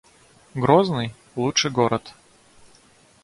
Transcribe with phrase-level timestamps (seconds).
[0.55, 2.15] Грозный— лучший город